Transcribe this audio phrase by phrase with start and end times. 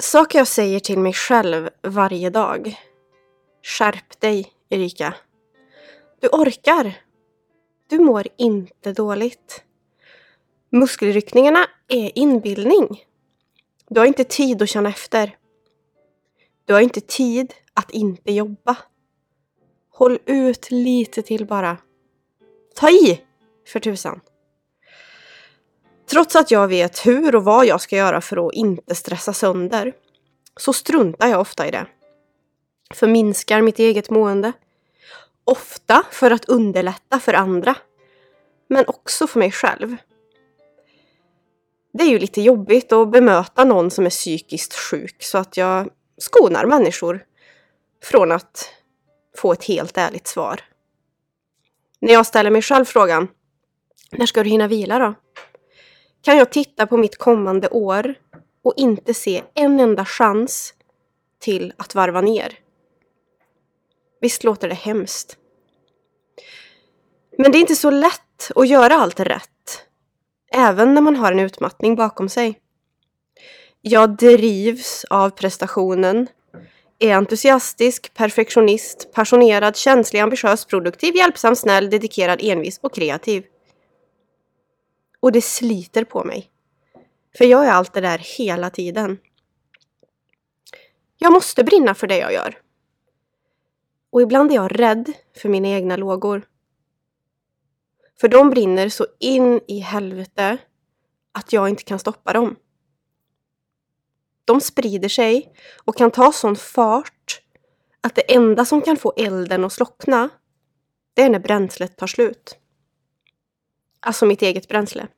[0.00, 2.80] Saker jag säger till mig själv varje dag.
[3.62, 5.14] Skärp dig, Erika.
[6.20, 7.00] Du orkar.
[7.88, 9.64] Du mår inte dåligt.
[10.70, 13.04] Muskelryckningarna är inbildning.
[13.88, 15.36] Du har inte tid att känna efter.
[16.64, 18.76] Du har inte tid att inte jobba.
[19.90, 21.76] Håll ut lite till bara.
[22.74, 23.20] Ta i,
[23.66, 24.20] för tusan.
[26.10, 29.92] Trots att jag vet hur och vad jag ska göra för att inte stressa sönder
[30.56, 31.86] så struntar jag ofta i det.
[32.94, 34.52] Förminskar mitt eget mående.
[35.44, 37.74] Ofta för att underlätta för andra.
[38.68, 39.96] Men också för mig själv.
[41.92, 45.88] Det är ju lite jobbigt att bemöta någon som är psykiskt sjuk så att jag
[46.18, 47.24] skonar människor
[48.04, 48.68] från att
[49.36, 50.60] få ett helt ärligt svar.
[52.00, 53.28] När jag ställer mig själv frågan
[54.10, 55.14] När ska du hinna vila då?
[56.28, 58.14] Kan jag titta på mitt kommande år
[58.62, 60.74] och inte se en enda chans
[61.40, 62.58] till att varva ner?
[64.20, 65.36] Visst låter det hemskt?
[67.38, 69.86] Men det är inte så lätt att göra allt rätt,
[70.52, 72.58] även när man har en utmattning bakom sig.
[73.80, 76.26] Jag drivs av prestationen,
[76.98, 83.44] är entusiastisk, perfektionist, passionerad, känslig, ambitiös, produktiv, hjälpsam, snäll, dedikerad, envis och kreativ.
[85.20, 86.50] Och det sliter på mig.
[87.38, 89.18] För jag är allt det där hela tiden.
[91.16, 92.58] Jag måste brinna för det jag gör.
[94.10, 96.48] Och ibland är jag rädd för mina egna lågor.
[98.20, 100.58] För de brinner så in i helvete
[101.32, 102.56] att jag inte kan stoppa dem.
[104.44, 105.52] De sprider sig
[105.84, 107.42] och kan ta sån fart
[108.00, 110.28] att det enda som kan få elden att slockna,
[111.14, 112.58] det är när bränslet tar slut.
[114.00, 115.08] Alltså mitt eget bränsle.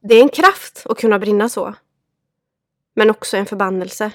[0.00, 1.74] Det är en kraft att kunna brinna så.
[2.94, 4.12] Men också en förbannelse.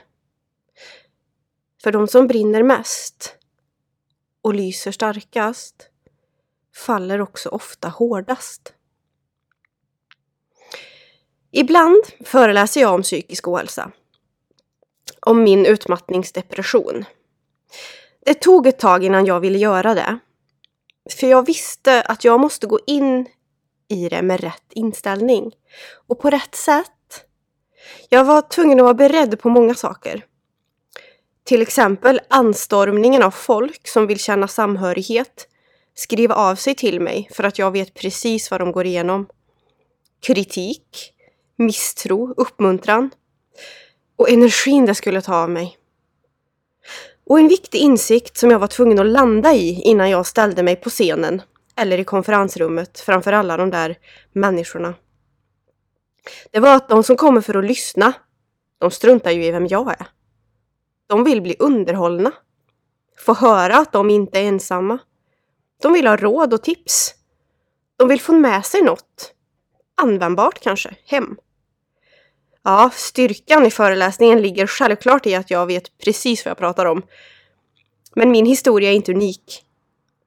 [1.83, 3.35] För de som brinner mest
[4.41, 5.89] och lyser starkast
[6.75, 8.73] faller också ofta hårdast.
[11.51, 13.91] Ibland föreläser jag om psykisk ohälsa.
[15.19, 17.05] Om min utmattningsdepression.
[18.25, 20.19] Det tog ett tag innan jag ville göra det.
[21.11, 23.27] För jag visste att jag måste gå in
[23.87, 25.51] i det med rätt inställning.
[26.07, 27.25] Och på rätt sätt.
[28.09, 30.25] Jag var tvungen att vara beredd på många saker.
[31.43, 35.47] Till exempel anstormningen av folk som vill känna samhörighet,
[35.95, 39.27] skriva av sig till mig för att jag vet precis vad de går igenom.
[40.21, 41.13] Kritik,
[41.55, 43.09] misstro, uppmuntran
[44.15, 45.78] och energin det skulle ta av mig.
[47.29, 50.75] Och en viktig insikt som jag var tvungen att landa i innan jag ställde mig
[50.75, 51.41] på scenen
[51.75, 53.97] eller i konferensrummet framför alla de där
[54.31, 54.93] människorna.
[56.51, 58.13] Det var att de som kommer för att lyssna,
[58.79, 60.07] de struntar ju i vem jag är.
[61.07, 62.31] De vill bli underhållna.
[63.17, 64.99] Få höra att de inte är ensamma.
[65.81, 67.15] De vill ha råd och tips.
[67.97, 69.33] De vill få med sig något.
[70.01, 71.37] Användbart kanske, hem.
[72.63, 77.01] Ja, styrkan i föreläsningen ligger självklart i att jag vet precis vad jag pratar om.
[78.15, 79.63] Men min historia är inte unik.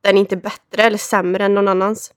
[0.00, 2.12] Den är inte bättre eller sämre än någon annans.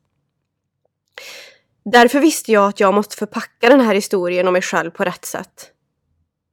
[1.86, 5.26] Därför visste jag att jag måste förpacka den här historien om mig själv på rätt
[5.26, 5.72] sätt.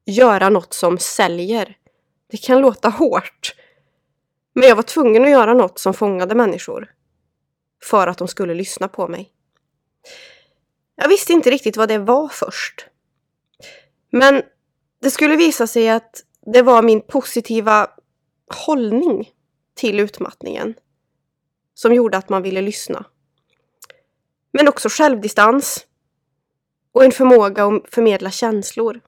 [0.06, 1.76] Göra något som säljer.
[2.30, 3.54] Det kan låta hårt.
[4.54, 6.90] Men jag var tvungen att göra något som fångade människor.
[7.84, 9.32] För att de skulle lyssna på mig.
[10.96, 12.86] Jag visste inte riktigt vad det var först.
[14.14, 14.42] Men
[15.00, 17.90] det skulle visa sig att det var min positiva
[18.66, 19.30] hållning
[19.74, 20.74] till utmattningen
[21.74, 23.04] som gjorde att man ville lyssna.
[24.52, 25.86] Men också självdistans
[26.92, 29.00] och en förmåga att förmedla känslor.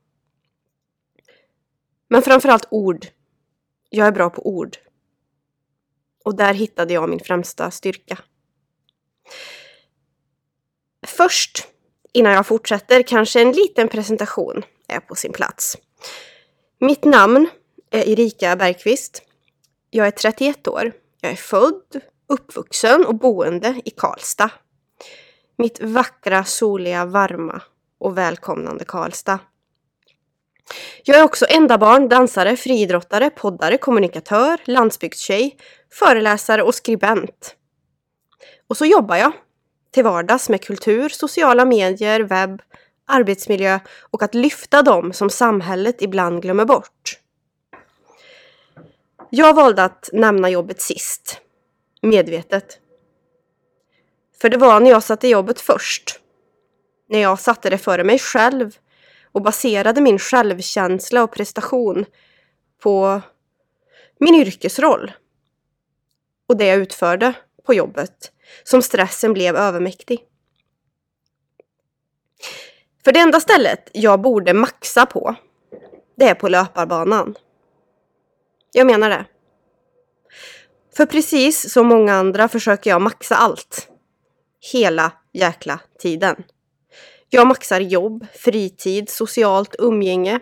[2.08, 3.06] Men framförallt ord.
[3.90, 4.76] Jag är bra på ord.
[6.24, 8.18] Och där hittade jag min främsta styrka.
[11.06, 11.68] Först,
[12.12, 15.76] innan jag fortsätter, kanske en liten presentation är på sin plats.
[16.80, 17.48] Mitt namn
[17.90, 19.22] är Erika Bergqvist.
[19.90, 20.92] Jag är 31 år.
[21.20, 24.50] Jag är född, uppvuxen och boende i Karlstad.
[25.58, 27.62] Mitt vackra, soliga, varma
[27.98, 29.38] och välkomnande Karlstad.
[31.04, 35.56] Jag är också enda barn, dansare, friidrottare, poddare, kommunikatör, landsbygdstjej,
[35.92, 37.56] föreläsare och skribent.
[38.66, 39.32] Och så jobbar jag
[39.90, 42.62] till vardags med kultur, sociala medier, webb,
[43.06, 43.80] arbetsmiljö
[44.10, 47.18] och att lyfta dem som samhället ibland glömmer bort.
[49.30, 51.40] Jag valde att nämna jobbet sist.
[52.02, 52.78] Medvetet.
[54.40, 56.20] För det var när jag satte jobbet först.
[57.08, 58.76] När jag satte det före mig själv
[59.32, 62.04] och baserade min självkänsla och prestation
[62.82, 63.20] på
[64.18, 65.12] min yrkesroll
[66.48, 67.34] och det jag utförde
[67.66, 68.32] på jobbet
[68.64, 70.20] som stressen blev övermäktig.
[73.04, 75.34] För det enda stället jag borde maxa på,
[76.16, 77.34] det är på löparbanan.
[78.72, 79.24] Jag menar det.
[80.96, 83.88] För precis som många andra försöker jag maxa allt.
[84.72, 86.44] Hela jäkla tiden.
[87.30, 90.40] Jag maxar jobb, fritid, socialt umgänge,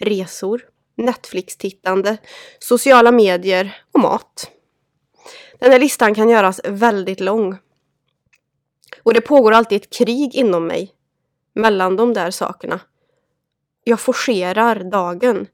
[0.00, 0.62] resor,
[0.96, 2.16] Netflix-tittande,
[2.58, 4.50] sociala medier och mat.
[5.58, 7.58] Den här listan kan göras väldigt lång.
[9.02, 10.94] Och det pågår alltid ett krig inom mig
[11.52, 12.80] mellan de där sakerna.
[13.84, 15.46] Jag forcerar dagen,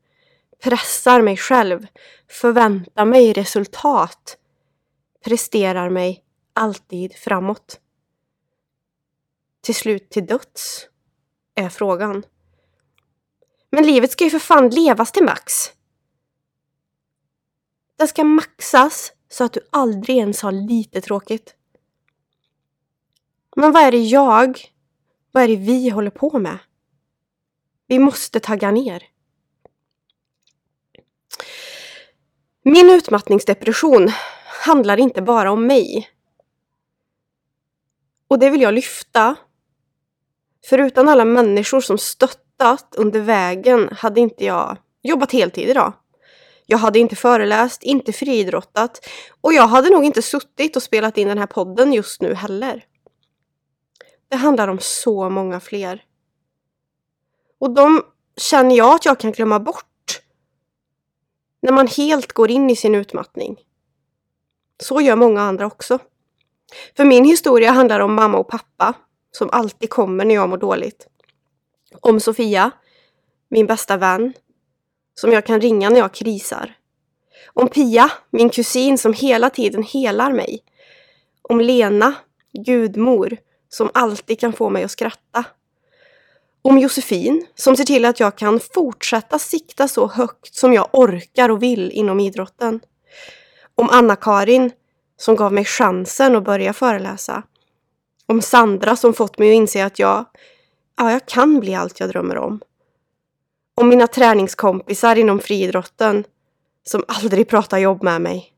[0.62, 1.86] pressar mig själv,
[2.28, 4.38] förväntar mig resultat,
[5.24, 7.80] presterar mig alltid framåt.
[9.60, 10.88] Till slut till döds,
[11.54, 12.22] är frågan.
[13.70, 15.72] Men livet ska ju för fan levas till max.
[17.96, 21.54] Det ska maxas så att du aldrig ens har lite tråkigt.
[23.56, 24.60] Men vad är det jag,
[25.38, 26.58] vad är det vi håller på med?
[27.86, 29.02] Vi måste tagga ner.
[32.62, 34.10] Min utmattningsdepression
[34.64, 36.08] handlar inte bara om mig.
[38.28, 39.36] Och det vill jag lyfta.
[40.68, 45.92] För utan alla människor som stöttat under vägen hade inte jag jobbat heltid idag.
[46.66, 49.08] Jag hade inte föreläst, inte friidrottat
[49.40, 52.87] och jag hade nog inte suttit och spelat in den här podden just nu heller.
[54.28, 56.04] Det handlar om så många fler.
[57.58, 58.02] Och de
[58.36, 60.22] känner jag att jag kan glömma bort
[61.60, 63.56] när man helt går in i sin utmattning.
[64.82, 65.98] Så gör många andra också.
[66.96, 68.94] För min historia handlar om mamma och pappa
[69.30, 71.06] som alltid kommer när jag mår dåligt.
[72.00, 72.70] Om Sofia,
[73.48, 74.32] min bästa vän,
[75.14, 76.74] som jag kan ringa när jag krisar.
[77.46, 80.64] Om Pia, min kusin som hela tiden helar mig.
[81.42, 82.14] Om Lena,
[82.52, 83.36] gudmor,
[83.68, 85.44] som alltid kan få mig att skratta.
[86.62, 91.48] Om Josefin, som ser till att jag kan fortsätta sikta så högt som jag orkar
[91.48, 92.80] och vill inom idrotten.
[93.74, 94.70] Om Anna-Karin,
[95.16, 97.42] som gav mig chansen att börja föreläsa.
[98.26, 100.24] Om Sandra som fått mig att inse att jag,
[100.96, 102.60] ja, jag kan bli allt jag drömmer om.
[103.74, 106.24] Om mina träningskompisar inom friidrotten
[106.82, 108.52] som aldrig pratar jobb med mig.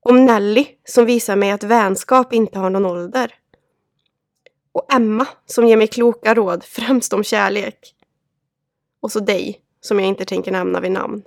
[0.00, 3.34] Om Nelly som visar mig att vänskap inte har någon ålder.
[4.74, 7.94] Och Emma som ger mig kloka råd, främst om kärlek.
[9.00, 11.22] Och så dig som jag inte tänker nämna vid namn.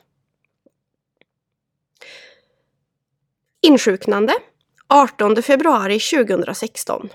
[3.62, 4.34] Insjuknande
[4.88, 7.10] 18 februari 2016.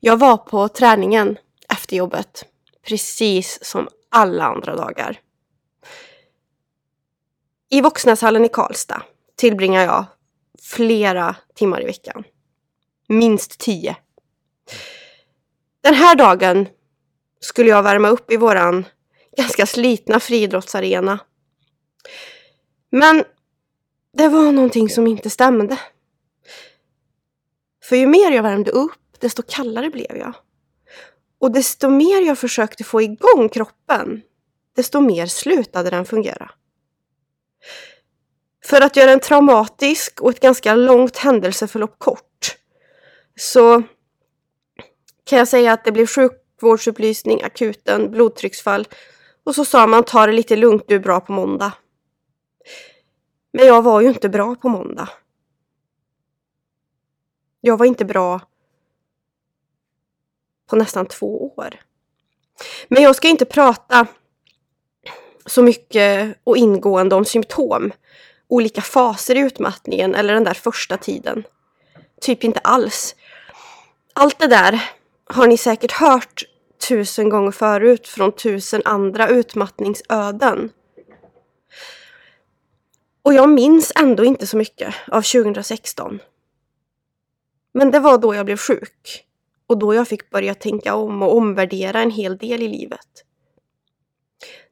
[0.00, 2.44] Jag var på träningen efter jobbet,
[2.86, 5.20] precis som alla andra dagar.
[7.68, 9.02] I Voxnäshallen i Karlstad
[9.36, 10.04] tillbringar jag
[10.62, 12.24] flera timmar i veckan.
[13.08, 13.96] Minst tio.
[15.82, 16.68] Den här dagen
[17.40, 18.84] skulle jag värma upp i våran
[19.36, 21.18] ganska slitna friidrottsarena.
[22.90, 23.24] Men
[24.12, 25.78] det var någonting som inte stämde.
[27.84, 30.34] För ju mer jag värmde upp, desto kallare blev jag.
[31.38, 34.22] Och desto mer jag försökte få igång kroppen,
[34.76, 36.50] desto mer slutade den fungera.
[38.64, 42.56] För att göra en traumatisk och ett ganska långt händelseförlopp kort
[43.36, 43.82] så
[45.24, 48.88] kan jag säga att det blev sjukvårdsupplysning, akuten, blodtrycksfall
[49.44, 51.72] och så sa man ta det lite lugnt, du är bra på måndag.
[53.52, 55.08] Men jag var ju inte bra på måndag.
[57.60, 58.40] Jag var inte bra
[60.66, 61.80] på nästan två år.
[62.88, 64.06] Men jag ska inte prata
[65.46, 67.92] så mycket och ingående om symptom,
[68.48, 71.44] olika faser i utmattningen eller den där första tiden.
[72.20, 73.14] Typ inte alls.
[74.12, 74.90] Allt det där
[75.24, 76.42] har ni säkert hört
[76.88, 80.70] tusen gånger förut från tusen andra utmattningsöden.
[83.22, 86.18] Och jag minns ändå inte så mycket av 2016.
[87.74, 89.24] Men det var då jag blev sjuk
[89.66, 93.24] och då jag fick börja tänka om och omvärdera en hel del i livet.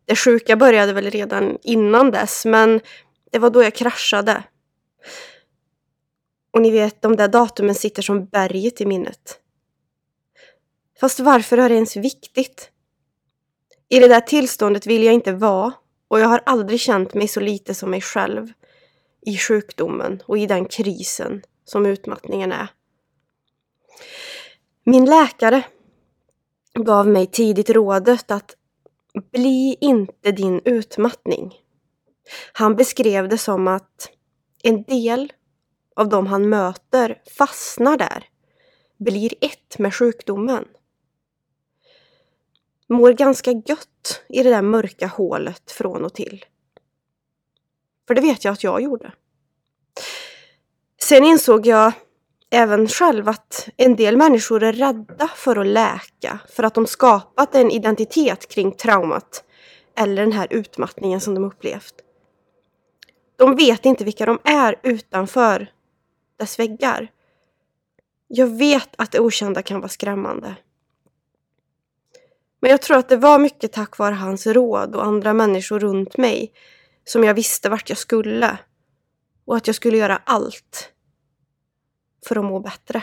[0.04, 2.80] Det sjuka började väl redan innan dess, men
[3.30, 4.42] det var då jag kraschade.
[6.50, 9.41] Och ni vet, de där datumen sitter som berget i minnet.
[11.02, 12.70] Fast varför är det ens viktigt?
[13.88, 15.72] I det där tillståndet vill jag inte vara
[16.08, 18.52] och jag har aldrig känt mig så lite som mig själv
[19.26, 22.68] i sjukdomen och i den krisen som utmattningen är.
[24.84, 25.62] Min läkare
[26.74, 28.56] gav mig tidigt rådet att
[29.32, 31.54] bli inte din utmattning.
[32.52, 34.10] Han beskrev det som att
[34.62, 35.32] en del
[35.96, 38.24] av de han möter fastnar där,
[38.98, 40.64] blir ett med sjukdomen.
[42.88, 46.44] Mår ganska gött i det där mörka hålet från och till.
[48.06, 49.12] För det vet jag att jag gjorde.
[51.00, 51.92] Sen insåg jag
[52.50, 57.54] även själv att en del människor är rädda för att läka för att de skapat
[57.54, 59.44] en identitet kring traumat
[59.96, 61.94] eller den här utmattningen som de upplevt.
[63.36, 65.72] De vet inte vilka de är utanför
[66.38, 67.10] dess väggar.
[68.28, 70.56] Jag vet att det okända kan vara skrämmande.
[72.62, 76.16] Men jag tror att det var mycket tack vare hans råd och andra människor runt
[76.16, 76.52] mig
[77.04, 78.58] som jag visste vart jag skulle
[79.44, 80.92] och att jag skulle göra allt
[82.26, 83.02] för att må bättre.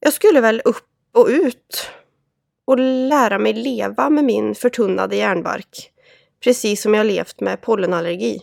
[0.00, 1.90] Jag skulle väl upp och ut
[2.64, 5.92] och lära mig leva med min förtunnade järnbark,
[6.44, 8.40] precis som jag levt med pollenallergi.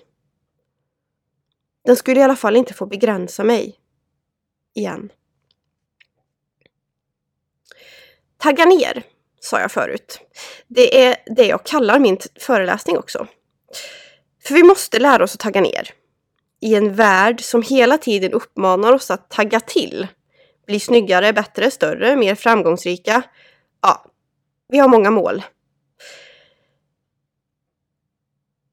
[1.86, 3.80] Den skulle i alla fall inte få begränsa mig.
[4.74, 5.12] Igen.
[8.46, 9.04] Tagga ner,
[9.40, 10.20] sa jag förut.
[10.68, 13.28] Det är det jag kallar min föreläsning också.
[14.44, 15.90] För vi måste lära oss att tagga ner
[16.62, 20.08] i en värld som hela tiden uppmanar oss att tagga till.
[20.68, 23.24] Bli snyggare, bättre, större, mer framgångsrika.
[23.82, 24.06] Ja,
[24.68, 25.44] vi har många mål.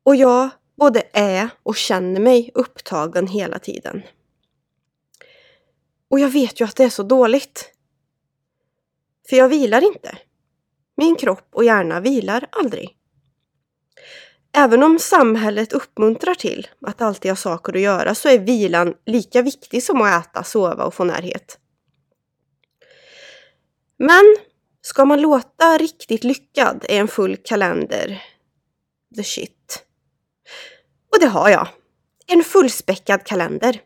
[0.03, 4.03] Och jag både är och känner mig upptagen hela tiden.
[6.11, 7.73] Och jag vet ju att det är så dåligt.
[9.29, 10.19] För jag vilar inte.
[10.97, 12.97] Min kropp och hjärna vilar aldrig.
[14.55, 19.43] Även om samhället uppmuntrar till att alltid ha saker att göra så är vilan lika
[19.43, 21.59] viktig som att äta, sova och få närhet.
[23.99, 24.37] Men
[24.81, 28.23] ska man låta riktigt lyckad är en full kalender
[29.17, 29.85] the shit.
[31.13, 31.69] Och det har jag.
[32.27, 33.81] En fullspäckad kalender.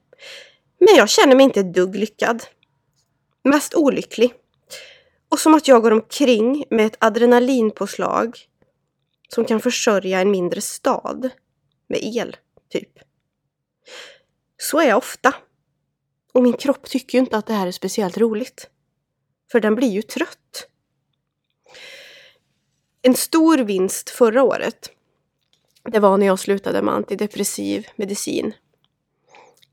[0.79, 2.45] Men jag känner mig inte ett dugg lyckad.
[3.45, 4.35] Mest olycklig.
[5.29, 8.39] Och som att jag går omkring med ett adrenalinpåslag
[9.29, 11.31] som kan försörja en mindre stad
[11.87, 12.37] med el,
[12.69, 12.99] typ.
[14.57, 15.35] Så är jag ofta.
[16.33, 18.71] Och min kropp tycker ju inte att det här är speciellt roligt.
[19.53, 20.69] För den blir ju trött.
[23.03, 24.91] En stor vinst förra året,
[25.85, 28.55] det var när jag slutade med antidepressiv medicin.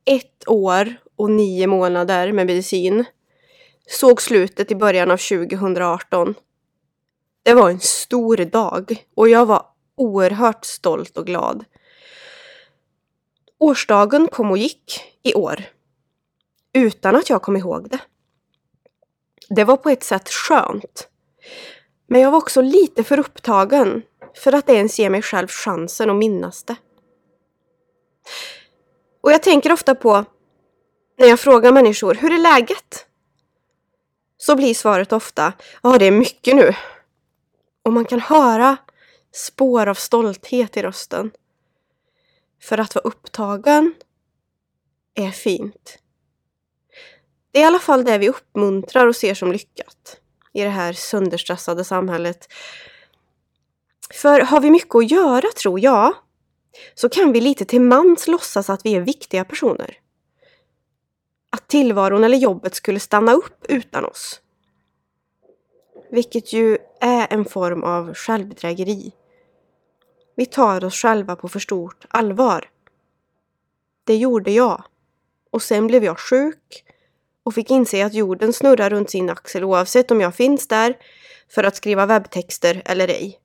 [0.06, 3.06] Ett år och nio månader med medicin
[3.88, 6.36] såg slutet i början av 2018
[7.44, 11.66] det var en stor dag och jag var oerhört stolt och glad.
[13.60, 15.64] Årsdagen kom och gick i år.
[16.74, 18.00] Utan att jag kom ihåg det.
[19.50, 21.08] Det var på ett sätt skönt.
[22.08, 24.02] Men jag var också lite för upptagen
[24.36, 26.76] för att ens ge mig själv chansen att minnas det.
[29.22, 30.26] Och jag tänker ofta på
[31.18, 33.08] när jag frågar människor, hur är läget?
[34.46, 36.74] Så blir svaret ofta, ja det är mycket nu.
[37.84, 38.78] Och man kan höra
[39.32, 41.32] spår av stolthet i rösten.
[42.62, 43.94] För att vara upptagen
[45.16, 45.98] är fint.
[47.52, 50.18] Det är i alla fall det vi uppmuntrar och ser som lyckat
[50.54, 52.48] i det här sönderstressade samhället.
[54.14, 56.14] För har vi mycket att göra, tror jag,
[56.96, 60.03] så kan vi lite till mans låtsas att vi är viktiga personer.
[61.56, 64.42] Att tillvaron eller jobbet skulle stanna upp utan oss.
[66.12, 69.12] Vilket ju är en form av självbedrägeri.
[70.36, 72.70] Vi tar oss själva på för stort allvar.
[74.04, 74.84] Det gjorde jag.
[75.52, 76.86] Och sen blev jag sjuk
[77.44, 80.98] och fick inse att jorden snurrar runt sin axel oavsett om jag finns där
[81.50, 83.40] för att skriva webbtexter eller ej.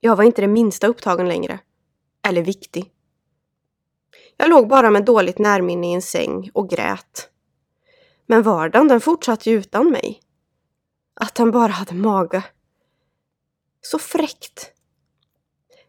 [0.00, 1.58] Jag var inte det minsta upptagen längre.
[2.22, 2.93] Eller viktig.
[4.36, 7.28] Jag låg bara med dåligt närminne i en säng och grät.
[8.26, 10.20] Men vardagen den fortsatte ju utan mig.
[11.14, 12.42] Att han bara hade mage.
[13.80, 14.70] Så fräckt.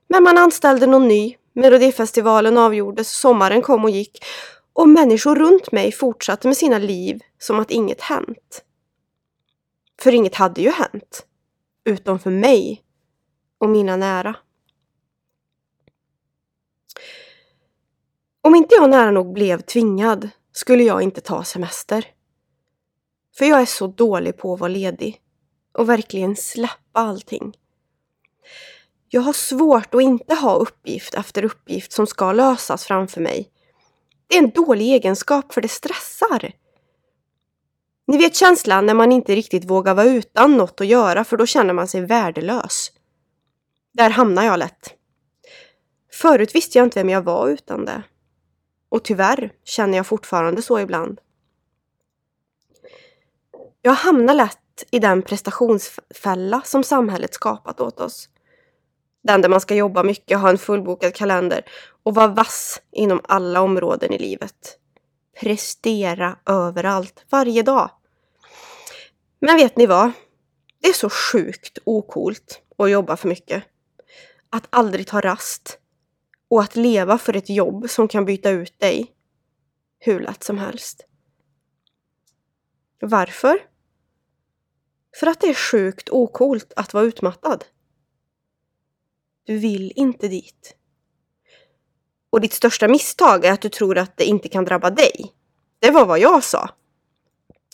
[0.08, 1.36] Men man anställde någon ny.
[1.54, 4.26] Melodifestivalen avgjordes, sommaren kom och gick
[4.74, 8.64] och människor runt mig fortsatte med sina liv som att inget hänt.
[10.02, 11.26] För inget hade ju hänt.
[11.84, 12.84] utom för mig
[13.58, 14.36] och mina nära.
[18.46, 22.06] Om inte jag nära nog blev tvingad skulle jag inte ta semester.
[23.38, 25.22] För jag är så dålig på att vara ledig
[25.78, 27.58] och verkligen släppa allting.
[29.10, 33.50] Jag har svårt att inte ha uppgift efter uppgift som ska lösas framför mig.
[34.28, 36.52] Det är en dålig egenskap för det stressar.
[38.08, 41.46] Ni vet känslan när man inte riktigt vågar vara utan något att göra för då
[41.46, 42.92] känner man sig värdelös.
[43.94, 44.94] Där hamnar jag lätt.
[46.14, 48.04] Förut visste jag inte vem jag var utan det.
[48.96, 51.22] Och tyvärr känner jag fortfarande så ibland.
[53.82, 58.30] Jag hamnar lätt i den prestationsfälla som samhället skapat åt oss.
[59.24, 61.66] Den där man ska jobba mycket, ha en fullbokad kalender
[62.04, 64.78] och vara vass inom alla områden i livet.
[65.40, 67.90] Prestera överallt, varje dag.
[69.40, 70.12] Men vet ni vad?
[70.82, 73.64] Det är så sjukt okult att jobba för mycket.
[74.50, 75.80] Att aldrig ta rast.
[76.48, 79.12] Och att leva för ett jobb som kan byta ut dig
[80.00, 81.06] hur lätt som helst.
[83.00, 83.60] Varför?
[85.20, 87.66] För att det är sjukt okult att vara utmattad.
[89.44, 90.76] Du vill inte dit.
[92.30, 95.34] Och ditt största misstag är att du tror att det inte kan drabba dig.
[95.80, 96.70] Det var vad jag sa.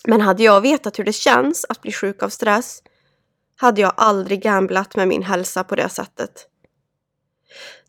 [0.04, 2.84] Men hade jag vetat hur det känns att bli sjuk av stress
[3.56, 6.48] hade jag aldrig gamblat med min hälsa på det sättet.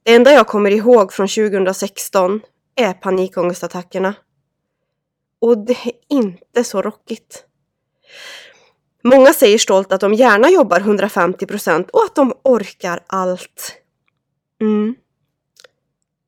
[0.02, 2.40] Det enda jag kommer ihåg från 2016
[2.74, 4.14] är panikångestattackerna.
[5.40, 7.44] Och det är inte så rockigt.
[9.04, 13.74] Många säger stolt att de gärna jobbar 150 procent och att de orkar allt.
[14.60, 14.94] Mm.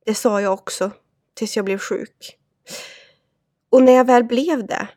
[0.06, 0.90] Det sa jag också,
[1.34, 2.38] tills jag blev sjuk.
[3.70, 4.88] Och när jag väl blev det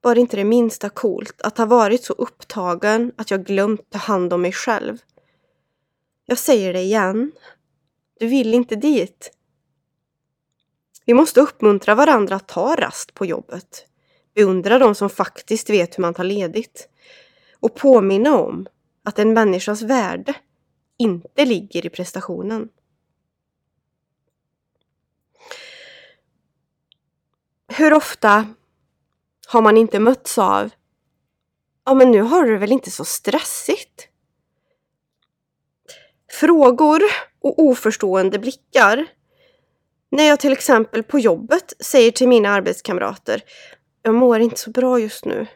[0.00, 3.98] var det inte det minsta coolt att ha varit så upptagen att jag glömt ta
[3.98, 4.98] hand om mig själv.
[6.26, 7.32] Jag säger det igen.
[8.18, 9.30] Du vill inte dit.
[11.04, 13.86] Vi måste uppmuntra varandra att ta rast på jobbet.
[14.34, 16.88] Beundra de som faktiskt vet hur man tar ledigt.
[17.60, 18.66] Och påminna om
[19.02, 20.34] att en människas värde
[20.96, 22.68] inte ligger i prestationen.
[27.68, 28.54] Hur ofta
[29.46, 30.70] har man inte mötts av
[31.84, 34.08] Ja, men nu har du väl inte så stressigt?
[36.30, 37.02] Frågor
[37.44, 39.06] och oförstående blickar.
[40.10, 43.44] När jag till exempel på jobbet säger till mina arbetskamrater
[44.02, 45.46] Jag mår inte så bra just nu.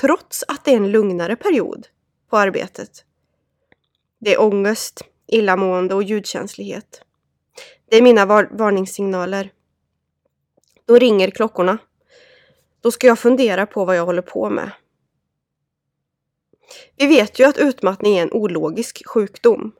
[0.00, 1.86] Trots att det är en lugnare period
[2.30, 3.04] på arbetet.
[4.18, 7.02] Det är ångest, illamående och ljudkänslighet.
[7.90, 9.52] Det är mina var varningssignaler.
[10.86, 11.78] Då ringer klockorna.
[12.80, 14.70] Då ska jag fundera på vad jag håller på med.
[16.96, 19.72] Vi vet ju att utmattning är en ologisk sjukdom.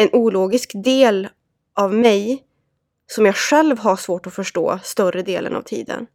[0.00, 1.28] En ologisk del
[1.74, 2.44] av mig
[3.06, 6.06] som jag själv har svårt att förstå större delen av tiden.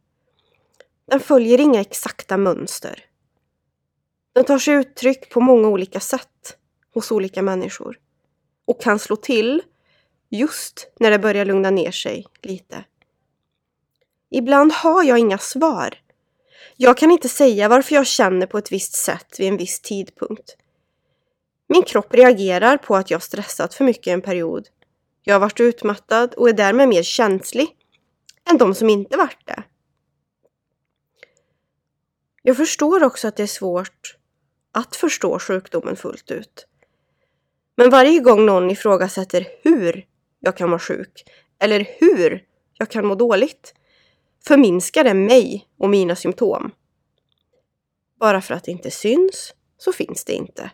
[1.10, 3.04] Den följer inga exakta mönster.
[4.34, 6.56] Den tar sig uttryck på många olika sätt
[6.94, 7.98] hos olika människor
[8.64, 9.62] och kan slå till
[10.28, 12.84] just när det börjar lugna ner sig lite.
[14.30, 15.94] Ibland har jag inga svar.
[16.76, 20.56] Jag kan inte säga varför jag känner på ett visst sätt vid en viss tidpunkt.
[21.68, 24.68] Min kropp reagerar på att jag stressat för mycket en period.
[25.22, 27.68] Jag har varit utmattad och är därmed mer känslig
[28.50, 29.62] än de som inte varit det.
[32.42, 34.16] Jag förstår också att det är svårt
[34.72, 36.66] att förstå sjukdomen fullt ut.
[37.76, 40.06] Men varje gång någon ifrågasätter hur
[40.40, 41.24] jag kan vara sjuk
[41.58, 43.74] eller hur jag kan må dåligt
[44.46, 46.70] förminskar det mig och mina symptom.
[48.20, 50.70] Bara för att det inte syns så finns det inte.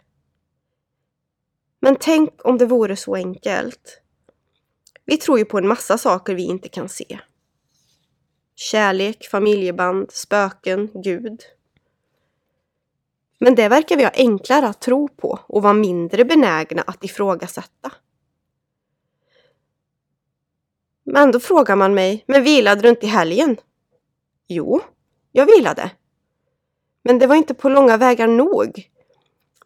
[1.84, 4.00] Men tänk om det vore så enkelt.
[5.04, 7.18] Vi tror ju på en massa saker vi inte kan se.
[8.54, 11.40] Kärlek, familjeband, spöken, Gud.
[13.38, 17.92] Men det verkar vi ha enklare att tro på och vara mindre benägna att ifrågasätta.
[21.04, 23.56] Men då frågar man mig, men vilade du inte i helgen?
[24.48, 24.80] Jo,
[25.32, 25.90] jag vilade.
[27.02, 28.90] Men det var inte på långa vägar nog.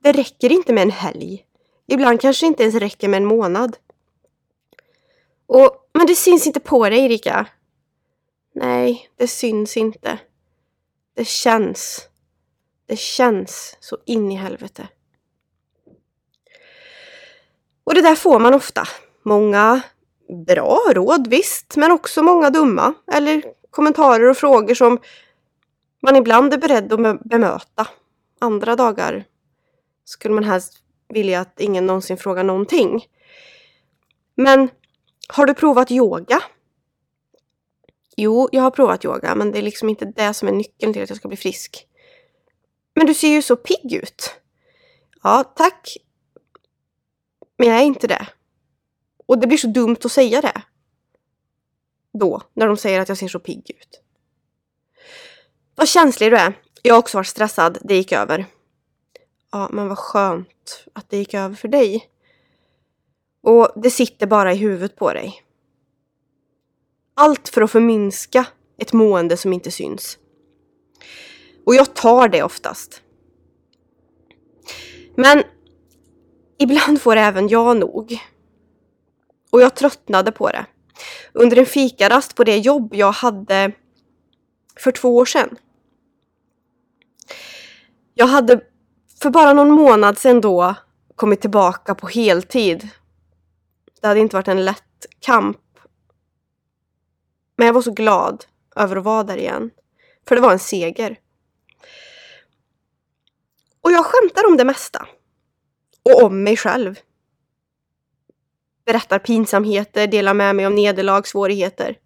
[0.00, 1.45] Det räcker inte med en helg.
[1.86, 3.76] Ibland kanske inte ens räcker med en månad.
[5.46, 7.46] Och, men det syns inte på dig, Erika.
[8.54, 10.18] Nej, det syns inte.
[11.14, 12.08] Det känns.
[12.86, 14.88] Det känns så in i helvete.
[17.84, 18.88] Och det där får man ofta.
[19.22, 19.80] Många
[20.46, 24.98] bra råd, visst, men också många dumma eller kommentarer och frågor som
[26.02, 27.88] man ibland är beredd att bemöta.
[28.38, 29.24] Andra dagar
[30.04, 33.06] skulle man helst vill jag att ingen någonsin frågar någonting.
[34.34, 34.70] Men
[35.28, 36.42] har du provat yoga?
[38.16, 41.02] Jo, jag har provat yoga, men det är liksom inte det som är nyckeln till
[41.02, 41.86] att jag ska bli frisk.
[42.94, 44.34] Men du ser ju så pigg ut.
[45.22, 45.96] Ja, tack.
[47.58, 48.26] Men jag är inte det.
[49.26, 50.62] Och det blir så dumt att säga det.
[52.12, 54.00] Då, när de säger att jag ser så pigg ut.
[55.74, 56.54] Vad känslig du är.
[56.82, 57.78] Jag har också varit stressad.
[57.82, 58.46] Det gick över.
[59.52, 62.10] Ja, men vad skönt att det gick över för dig.
[63.42, 65.42] Och det sitter bara i huvudet på dig.
[67.14, 68.46] Allt för att förminska
[68.78, 70.18] ett mående som inte syns.
[71.66, 73.02] Och jag tar det oftast.
[75.14, 75.42] Men
[76.58, 78.18] ibland får även jag nog.
[79.50, 80.66] Och jag tröttnade på det.
[81.32, 83.72] Under en fikarast på det jobb jag hade
[84.76, 85.56] för två år sedan.
[88.14, 88.60] Jag hade
[89.22, 90.74] för bara någon månad sedan då
[91.16, 92.88] kommit tillbaka på heltid.
[94.00, 95.58] Det hade inte varit en lätt kamp.
[97.56, 98.44] Men jag var så glad
[98.76, 99.70] över att vara där igen.
[100.28, 101.18] För det var en seger.
[103.80, 105.08] Och jag skämtar om det mesta.
[106.02, 107.00] Och om mig själv.
[108.84, 111.98] Berättar pinsamheter, delar med mig om nederlag, svårigheter.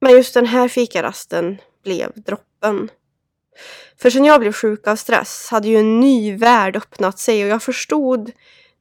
[0.00, 2.90] Men just den här fikarasten blev droppen.
[3.96, 7.50] För sen jag blev sjuk av stress hade ju en ny värld öppnat sig och
[7.50, 8.32] jag förstod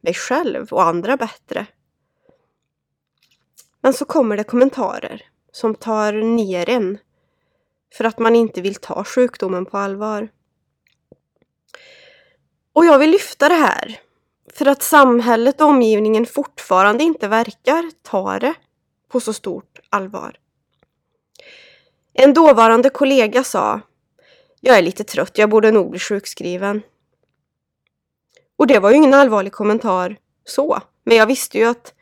[0.02, 1.66] mig själv och andra bättre.
[3.82, 6.98] Men så kommer det kommentarer som tar ner en
[7.94, 10.30] för att man inte vill ta sjukdomen på allvar.
[12.74, 14.00] Och jag vill lyfta det här
[14.54, 18.54] för att samhället och omgivningen fortfarande inte verkar ta det
[19.10, 20.36] på så stort allvar.
[22.14, 23.82] En dåvarande kollega sa
[24.62, 26.82] jag är lite trött, jag borde nog bli sjukskriven.
[28.58, 31.94] Och det var ju ingen allvarlig kommentar så, men jag visste ju att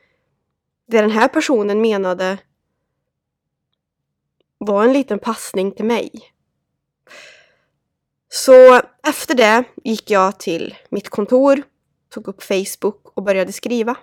[0.87, 2.37] det den här personen menade
[4.57, 6.11] var en liten passning till mig.
[8.29, 11.63] Så efter det gick jag till mitt kontor,
[12.09, 13.95] tog upp Facebook och började skriva.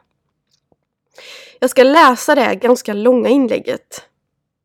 [1.58, 4.02] Jag ska läsa det ganska långa inlägget.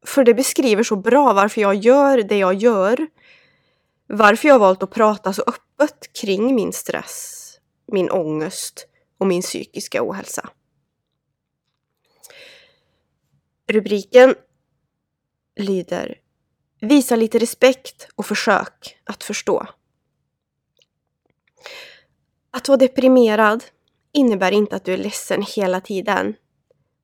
[0.06, 3.08] För det beskriver så bra varför jag gör det jag gör.
[4.12, 7.60] Varför jag valt att prata så öppet kring min stress,
[7.92, 10.50] min ångest och min psykiska ohälsa.
[13.68, 14.36] Rubriken
[15.56, 16.20] lyder
[16.82, 19.68] Visa lite respekt och försök att förstå.
[22.52, 23.64] Att vara deprimerad
[24.12, 26.36] innebär inte att du är ledsen hela tiden.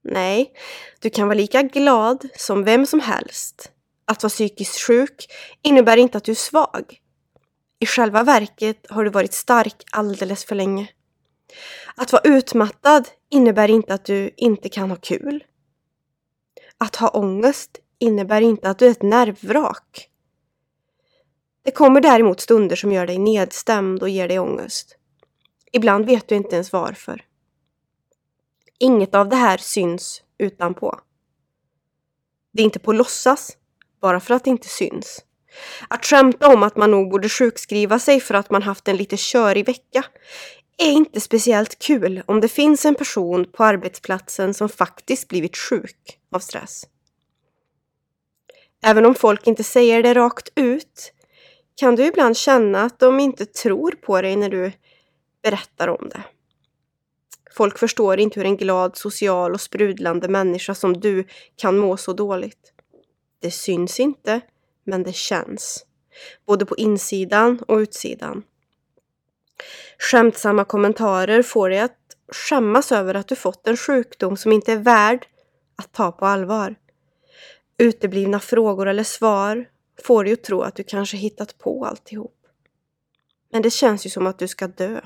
[0.04, 0.54] Nej,
[1.00, 3.72] du kan vara lika glad som vem som helst.
[4.06, 5.28] Att vara psykiskt sjuk
[5.62, 7.02] innebär inte att du är svag.
[7.80, 10.90] I själva verket har du varit stark alldeles för länge.
[11.96, 15.44] Att vara utmattad innebär inte att du inte kan ha kul.
[16.78, 20.10] Att ha ångest innebär inte att du är ett nervvrak.
[21.64, 24.98] Det kommer däremot stunder som gör dig nedstämd och ger dig ångest.
[25.72, 27.26] Ibland vet du inte ens varför.
[28.80, 31.00] Inget av det här syns utanpå.
[32.52, 33.58] Det är inte på låtsas,
[34.06, 35.24] bara för att det inte syns.
[35.88, 39.18] Att skämta om att man nog borde sjukskriva sig för att man haft en lite
[39.18, 40.04] körig vecka
[40.78, 46.20] är inte speciellt kul om det finns en person på arbetsplatsen som faktiskt blivit sjuk
[46.32, 46.84] av stress.
[48.84, 51.14] Även om folk inte säger det rakt ut
[51.76, 54.72] kan du ibland känna att de inte tror på dig när du
[55.44, 56.24] berättar om det.
[57.58, 61.24] Folk förstår inte hur en glad, social och sprudlande människa som du
[61.56, 62.75] kan må så dåligt.
[63.40, 64.42] Det syns inte,
[64.84, 65.86] men det känns.
[66.46, 68.44] Både på insidan och utsidan.
[70.00, 74.78] Skämtsamma kommentarer får dig att skämmas över att du fått en sjukdom som inte är
[74.78, 75.28] värd
[75.76, 76.76] att ta på allvar.
[77.78, 79.66] Uteblivna frågor eller svar
[80.04, 82.38] får dig att tro att du kanske hittat på alltihop.
[83.52, 85.02] Men det känns ju som att du ska dö.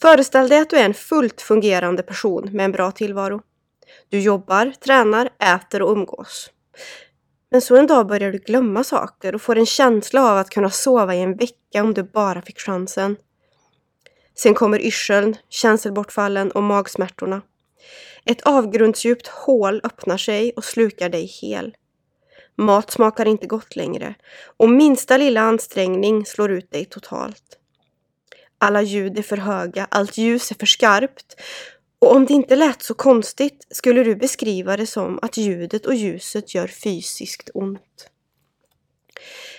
[0.00, 3.42] Föreställ dig att du är en fullt fungerande person med en bra tillvaro.
[4.08, 6.50] Du jobbar, tränar, äter och umgås.
[7.50, 10.70] Men så en dag börjar du glömma saker och får en känsla av att kunna
[10.70, 13.16] sova i en vecka om du bara fick chansen.
[14.34, 17.42] Sen kommer yrseln, känselbortfallen och magsmärtorna.
[18.24, 21.76] Ett avgrundsdjupt hål öppnar sig och slukar dig hel.
[22.56, 24.14] Mat smakar inte gott längre
[24.56, 27.58] och minsta lilla ansträngning slår ut dig totalt.
[28.58, 31.40] Alla ljud är för höga, allt ljus är för skarpt
[32.04, 35.94] och om det inte lät så konstigt skulle du beskriva det som att ljudet och
[35.94, 38.10] ljuset gör fysiskt ont.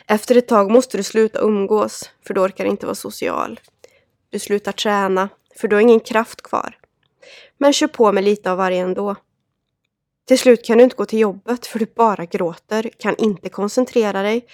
[0.08, 3.60] Efter ett tag måste du sluta umgås, för du orkar inte vara social.
[4.30, 6.78] Du slutar träna, för du har ingen kraft kvar.
[7.58, 9.16] Men kör på med lite av varje ändå.
[10.28, 14.22] Till slut kan du inte gå till jobbet för du bara gråter, kan inte koncentrera
[14.22, 14.46] dig.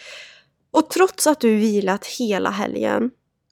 [0.71, 3.11] Och trots att du vilat hela helgen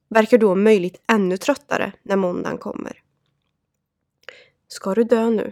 [0.09, 3.01] verkar du om möjligt ännu tröttare när måndagen kommer.
[4.71, 5.51] Ska du dö nu?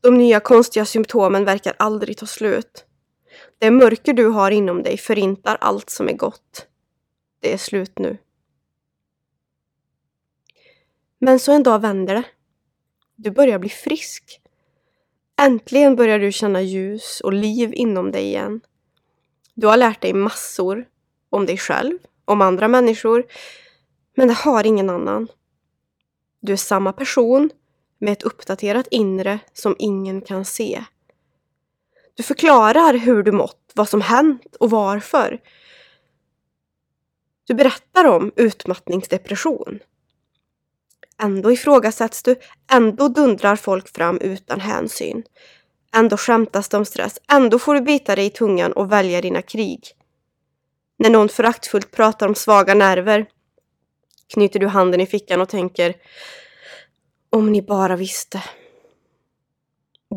[0.00, 2.84] De nya konstiga symptomen verkar aldrig ta slut.
[3.58, 6.66] Det mörker du har inom dig förintar allt som är gott.
[7.40, 8.18] Det är slut nu.
[11.18, 12.24] Men så en dag vänder det.
[13.16, 14.40] Du börjar bli frisk.
[15.40, 18.60] Äntligen börjar du känna ljus och liv inom dig igen.
[19.54, 20.88] Du har lärt dig massor
[21.30, 23.26] om dig själv, om andra människor,
[24.14, 25.28] men det har ingen annan.
[26.44, 27.50] Du är samma person
[27.98, 30.84] med ett uppdaterat inre som ingen kan se.
[32.14, 35.40] Du förklarar hur du mått, vad som hänt och varför.
[37.46, 39.78] Du berättar om utmattningsdepression.
[41.22, 42.36] Ändå ifrågasätts du,
[42.72, 45.22] ändå dundrar folk fram utan hänsyn.
[45.94, 49.42] Ändå skämtas det om stress, ändå får du bita dig i tungan och välja dina
[49.42, 49.80] krig.
[50.98, 53.26] När någon föraktfullt pratar om svaga nerver
[54.32, 55.94] knyter du handen i fickan och tänker
[57.30, 58.42] om ni bara visste.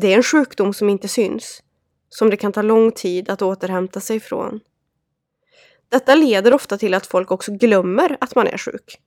[0.00, 1.62] Det är en sjukdom som inte syns,
[2.08, 4.60] som det kan ta lång tid att återhämta sig från.
[5.88, 8.98] Detta leder ofta till att folk också glömmer att man är sjuk.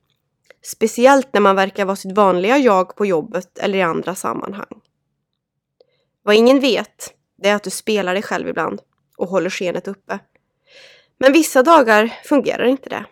[0.62, 4.80] Speciellt när man verkar vara sitt vanliga jag på jobbet eller i andra sammanhang.
[6.22, 8.80] Vad ingen vet, det är att du spelar dig själv ibland
[9.16, 10.18] och håller skenet uppe.
[11.18, 13.04] Men vissa dagar fungerar inte det.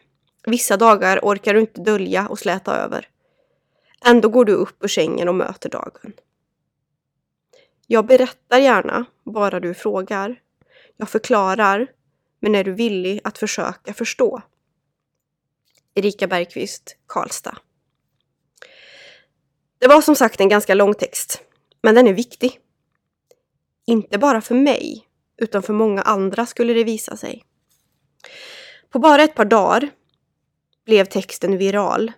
[0.47, 3.09] Vissa dagar orkar du inte dölja och släta över.
[4.07, 6.13] Ändå går du upp ur sängen och möter dagen.
[7.87, 10.41] Jag berättar gärna, bara du frågar.
[10.97, 11.87] Jag förklarar,
[12.41, 14.43] men är du villig att försöka förstå?
[15.95, 17.59] Erika Bergqvist, Karlstad.
[19.79, 21.43] Det var som sagt en ganska lång text,
[21.83, 22.61] men den är viktig.
[23.87, 27.45] Inte bara för mig, utan för många andra skulle det visa sig.
[28.91, 29.91] På bara ett par dagar
[30.91, 32.13] blev texten viral.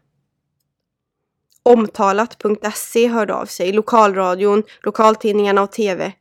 [1.62, 6.12] Omtalat.se hörde av sig, lokalradion, lokaltidningarna och TV.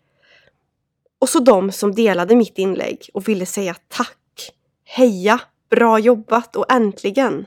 [1.20, 4.52] Och så de som delade mitt inlägg och ville säga tack,
[4.84, 7.46] heja, bra jobbat och äntligen.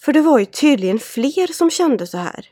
[0.00, 2.46] För det var ju tydligen fler som kände så här.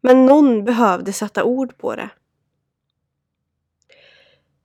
[0.00, 2.10] Men någon behövde sätta ord på det.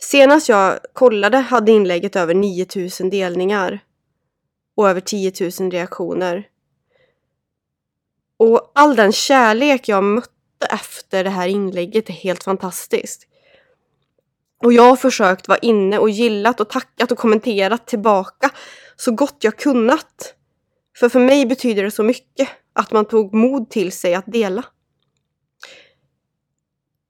[0.04, 3.80] Senast jag kollade hade inlägget över 9000 delningar
[4.76, 6.48] och över 10 000 reaktioner.
[8.38, 13.28] Och all den kärlek jag mötte efter det här inlägget är helt fantastiskt.
[14.64, 18.50] Och jag har försökt vara inne och gillat och tackat och kommenterat tillbaka
[18.96, 20.36] så gott jag kunnat.
[20.98, 24.66] För för mig betyder det så mycket att man tog mod till sig att dela.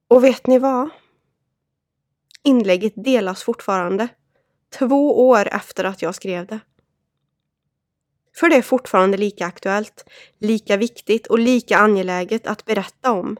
[0.07, 0.89] Och vet ni vad?
[2.43, 4.07] Inlägget delas fortfarande.
[4.79, 6.59] Två år efter att jag skrev det.
[8.35, 10.05] För det är fortfarande lika aktuellt,
[10.39, 13.37] lika viktigt och lika angeläget att berätta om.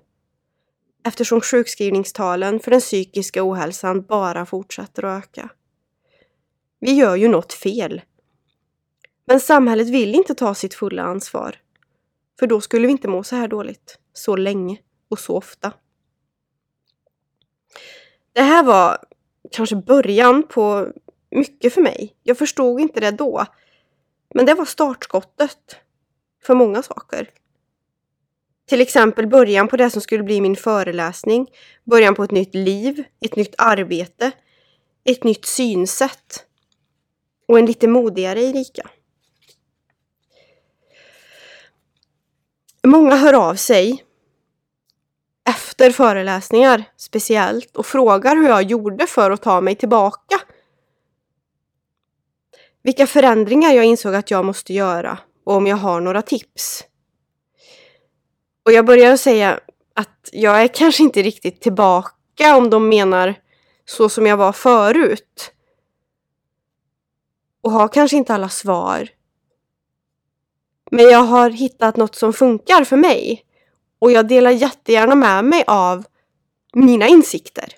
[1.04, 5.50] Eftersom sjukskrivningstalen för den psykiska ohälsan bara fortsätter att öka.
[6.80, 8.02] Vi gör ju något fel.
[9.26, 11.56] Men samhället vill inte ta sitt fulla ansvar.
[12.40, 14.78] För då skulle vi inte må så här dåligt, så länge
[15.10, 15.74] och så ofta.
[18.34, 18.98] Det här var
[19.52, 20.88] kanske början på
[21.32, 22.15] mycket för mig.
[22.24, 23.46] Jag förstod inte det då.
[24.34, 25.76] Men det var startskottet
[26.44, 27.30] för många saker.
[28.67, 31.48] Till exempel början på det som skulle bli min föreläsning,
[31.84, 34.32] början på ett nytt liv, ett nytt arbete,
[35.04, 36.46] ett nytt synsätt
[37.48, 38.89] och en lite modigare Erika.
[42.84, 44.04] Många hör av sig
[45.49, 50.39] efter föreläsningar speciellt och frågar hur jag gjorde för att ta mig tillbaka.
[52.84, 56.84] Vilka förändringar jag insåg att jag måste göra och om jag har några tips.
[58.65, 59.60] Och jag börjar säga
[59.95, 63.36] att jag är kanske inte riktigt tillbaka om de menar
[63.86, 65.51] så som jag var förut.
[67.62, 69.10] Och har kanske inte alla svar.
[70.91, 73.45] Men jag har hittat något som funkar för mig.
[74.02, 76.06] Och jag delar jättegärna med mig av
[76.74, 77.76] mina insikter.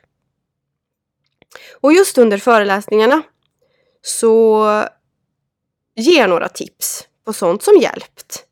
[1.81, 3.21] Och just under föreläsningarna
[4.01, 4.65] så
[5.95, 8.45] ger jag några tips på sånt som hjälpt.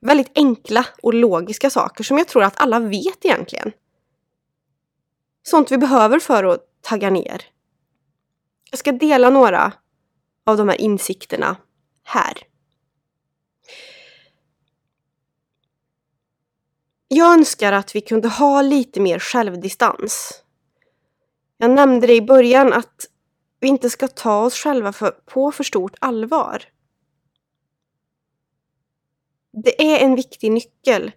[0.00, 3.72] Väldigt enkla och logiska saker som jag tror att alla vet egentligen.
[5.42, 7.42] Sånt vi behöver för att tagga ner.
[8.70, 9.72] Jag ska dela några
[10.46, 11.56] av de här insikterna
[12.04, 12.51] här.
[17.14, 20.42] Jag önskar att vi kunde ha lite mer självdistans.
[21.58, 23.06] Jag nämnde det i början att
[23.60, 26.64] vi inte ska ta oss själva för, på för stort allvar.
[29.64, 31.12] Det är en viktig nyckel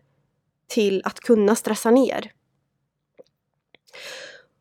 [0.68, 2.32] till att kunna stressa ner.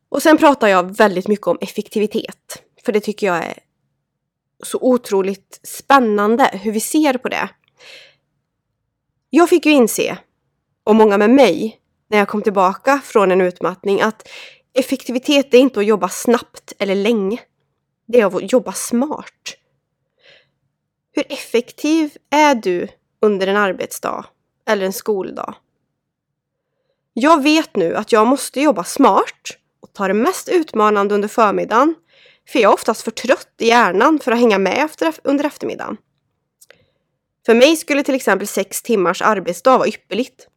[0.09, 3.59] Och sen pratar jag väldigt mycket om effektivitet, för det tycker jag är
[4.63, 7.49] så otroligt spännande hur vi ser på det.
[9.31, 10.19] Jag fick ju inse,
[10.85, 14.29] och många med mig, när jag kom tillbaka från en utmattning att
[14.75, 17.41] effektivitet är inte att jobba snabbt eller länge.
[18.07, 19.57] Det är att jobba smart.
[21.13, 22.89] Hur effektiv är du
[23.21, 24.27] under en arbetsdag
[24.67, 25.55] eller en skoldag?
[27.13, 31.95] Jag vet nu att jag måste jobba smart och ta det mest utmanande under förmiddagen
[32.49, 35.97] för jag är oftast för trött i hjärnan för att hänga med efter, under eftermiddagen.
[37.47, 40.49] För mig skulle till exempel sex timmars arbetsdag vara ypperligt.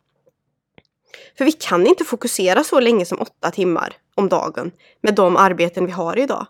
[1.37, 4.71] För vi kan inte fokusera så länge som åtta timmar om dagen
[5.01, 6.47] med de arbeten vi har idag.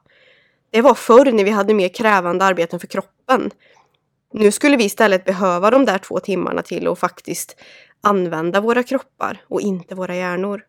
[0.69, 3.52] Det var förr när vi hade mer krävande arbeten för kroppen.
[4.34, 7.56] Nu skulle vi istället behöva de där två timmarna till att faktiskt
[8.02, 10.63] använda våra kroppar och inte våra hjärnor.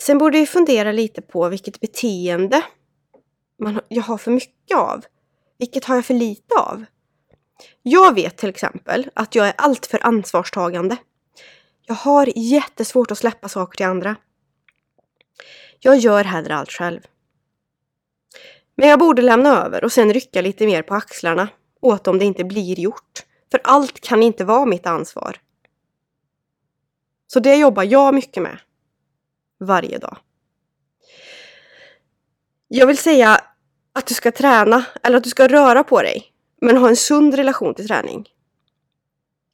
[0.00, 2.62] Sen borde vi fundera lite på vilket beteende
[3.58, 5.04] man, jag har för mycket av.
[5.58, 6.84] Vilket har jag för lite av?
[7.82, 10.96] Jag vet till exempel att jag är alltför ansvarstagande.
[11.86, 14.16] Jag har jättesvårt att släppa saker till andra.
[15.80, 17.00] Jag gör hellre allt själv.
[18.74, 21.48] Men jag borde lämna över och sen rycka lite mer på axlarna
[21.80, 23.26] åt om det inte blir gjort.
[23.50, 25.40] För allt kan inte vara mitt ansvar.
[27.26, 28.58] Så det jobbar jag mycket med.
[29.60, 30.18] Varje dag.
[32.68, 33.40] Jag vill säga
[33.92, 36.32] att du ska träna eller att du ska röra på dig.
[36.64, 38.28] Men ha en sund relation till träning.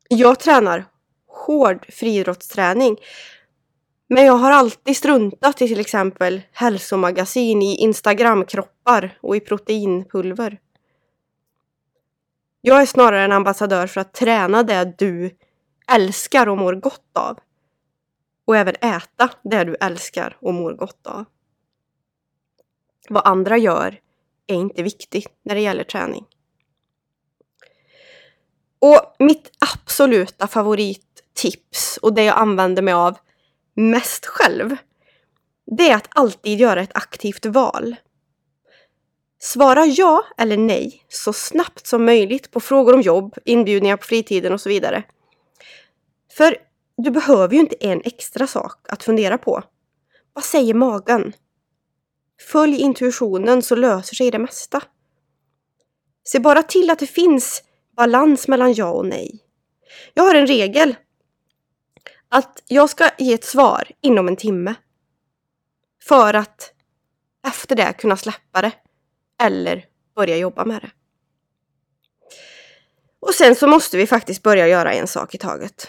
[0.09, 0.85] Jag tränar
[1.27, 2.97] hård friidrottsträning.
[4.09, 10.59] Men jag har alltid struntat i till exempel hälsomagasin i Instagramkroppar och i proteinpulver.
[12.61, 15.37] Jag är snarare en ambassadör för att träna det du
[15.93, 17.39] älskar och mår gott av.
[18.45, 21.25] Och även äta det du älskar och mår gott av.
[23.09, 24.01] Vad andra gör
[24.47, 26.25] är inte viktigt när det gäller träning.
[28.79, 33.19] Och mitt absoluta favorittips och det jag använder mig av
[33.75, 34.77] mest själv,
[35.67, 37.97] det är att alltid göra ett aktivt val.
[39.41, 44.53] Svara ja eller nej så snabbt som möjligt på frågor om jobb, inbjudningar på fritiden
[44.53, 45.03] och så vidare.
[46.37, 46.57] För
[46.97, 49.63] du behöver ju inte en extra sak att fundera på.
[50.33, 51.33] Vad säger magen?
[52.53, 54.83] Följ intuitionen så löser sig det mesta.
[56.25, 57.63] Se bara till att det finns
[57.99, 59.45] balans mellan ja och nej.
[60.15, 60.97] Jag har en regel.
[62.29, 64.75] Att jag ska ge ett svar inom en timme.
[66.09, 66.73] För att
[67.47, 68.73] efter det kunna släppa det.
[69.43, 69.85] Eller
[70.15, 70.91] börja jobba med det.
[73.21, 75.89] Och sen så måste vi faktiskt börja göra en sak i taget.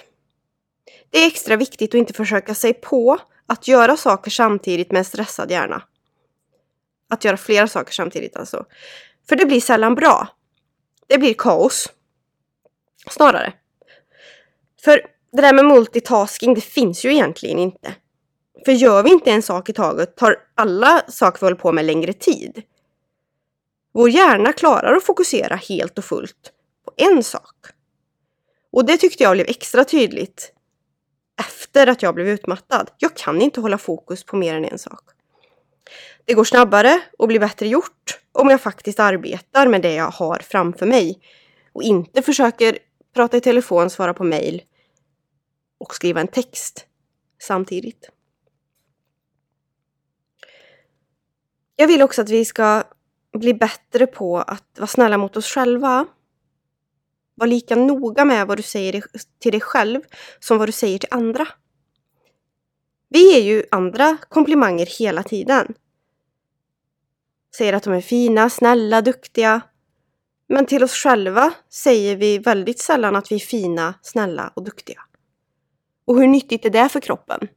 [1.10, 5.06] Det är extra viktigt att inte försöka sig på att göra saker samtidigt med en
[5.06, 5.84] stressad hjärna.
[7.10, 8.66] Att göra flera saker samtidigt alltså.
[9.30, 10.28] För det blir sällan bra.
[11.08, 11.90] Det blir kaos.
[13.08, 13.54] Snarare.
[14.82, 17.96] För det där med multitasking, det finns ju egentligen inte.
[18.66, 21.86] För gör vi inte en sak i taget tar alla saker vi håller på med
[21.86, 22.64] längre tid.
[23.94, 26.52] Vår hjärna klarar att fokusera helt och fullt
[26.86, 27.56] på en sak.
[28.72, 30.54] Och det tyckte jag blev extra tydligt
[31.40, 32.90] efter att jag blev utmattad.
[32.98, 35.04] Jag kan inte hålla fokus på mer än en sak.
[36.26, 40.40] Det går snabbare och blir bättre gjort om jag faktiskt arbetar med det jag har
[40.40, 41.20] framför mig
[41.74, 42.78] och inte försöker
[43.14, 44.62] prata i telefon, svara på mail
[45.78, 46.86] och skriva en text
[47.42, 48.10] samtidigt.
[51.76, 52.84] Jag vill också att vi ska
[53.34, 56.06] bli bättre på att vara snälla mot oss själva.
[57.36, 59.04] Var lika noga med vad du säger
[59.40, 60.02] till dig själv
[60.40, 61.48] som vad du säger till andra.
[63.10, 65.74] Vi ger ju andra komplimanger hela tiden.
[67.58, 69.62] Säger att de är fina, snälla, duktiga.
[70.52, 75.02] Men till oss själva säger vi väldigt sällan att vi är fina, snälla och duktiga.
[76.06, 77.48] Och hur nyttigt är det för kroppen?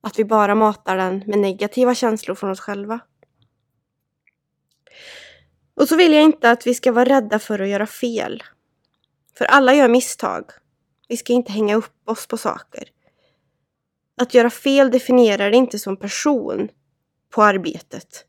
[0.00, 3.00] Att vi bara matar den med negativa känslor från oss själva.
[5.74, 8.42] Och så vill jag inte att vi ska vara rädda för att göra fel.
[9.38, 10.44] För alla gör misstag.
[11.08, 12.88] Vi ska inte hänga upp oss på saker.
[14.20, 16.68] Att göra fel definierar dig inte som person
[17.30, 18.24] på arbetet.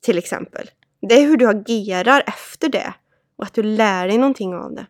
[0.00, 0.70] Till exempel.
[1.00, 2.94] Det är hur du agerar efter det
[3.36, 4.86] och att du lär dig någonting av det.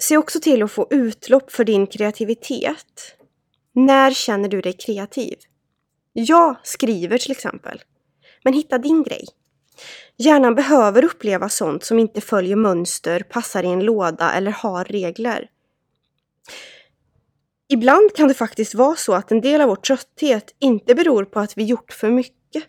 [0.00, 3.14] Se också till att få utlopp för din kreativitet.
[3.72, 5.36] När känner du dig kreativ?
[6.12, 7.82] Jag skriver till exempel.
[8.44, 9.24] Men hitta din grej.
[10.16, 15.50] Hjärnan behöver uppleva sånt som inte följer mönster, passar i en låda eller har regler.
[17.68, 21.40] Ibland kan det faktiskt vara så att en del av vår trötthet inte beror på
[21.40, 22.64] att vi gjort för mycket,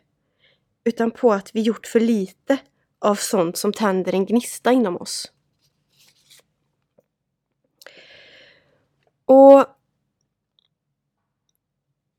[0.84, 2.58] utan på att vi gjort för lite
[3.00, 5.32] av sånt som tänder en gnista inom oss.
[9.26, 9.66] Och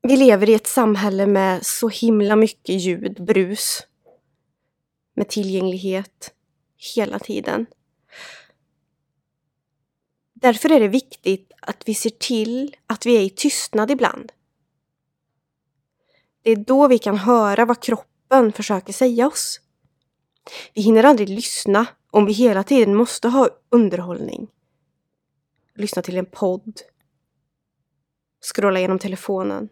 [0.03, 3.87] vi lever i ett samhälle med så himla mycket ljud, brus,
[5.14, 6.35] med tillgänglighet
[6.95, 7.66] hela tiden.
[10.41, 14.32] Därför är det viktigt att vi ser till att vi är i tystnad ibland.
[16.43, 19.61] Det är då vi kan höra vad kroppen försöker säga oss.
[20.74, 24.49] Vi hinner aldrig lyssna om vi hela tiden måste ha underhållning.
[25.74, 26.80] Lyssna till en podd.
[28.55, 29.68] Scrolla genom telefonen.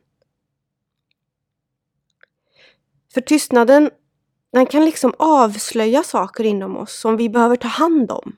[3.15, 3.91] För tystnaden,
[4.53, 8.37] den kan liksom avslöja saker inom oss som vi behöver ta hand om.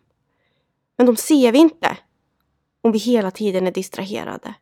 [0.96, 1.96] Men de ser vi inte
[2.82, 4.54] om vi hela tiden är distraherade.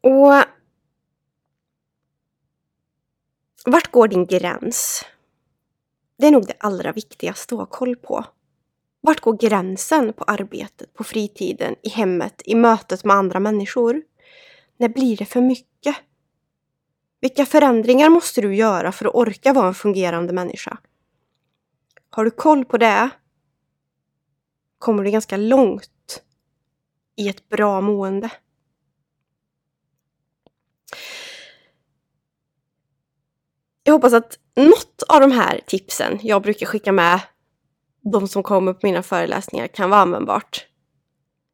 [0.00, 0.32] Och
[3.64, 5.04] vart går din gräns?
[6.18, 8.24] Det är nog det allra viktigaste att ha koll på.
[9.00, 14.02] Vart går gränsen på arbetet, på fritiden, i hemmet, i mötet med andra människor?
[14.76, 15.96] När blir det för mycket?
[17.20, 20.78] Vilka förändringar måste du göra för att orka vara en fungerande människa?
[22.10, 23.10] Har du koll på det
[24.86, 26.22] kommer du ganska långt
[27.16, 28.30] i ett bra mående.
[33.82, 37.20] Jag hoppas att något av de här tipsen jag brukar skicka med
[38.00, 40.66] de som kommer på mina föreläsningar kan vara användbart.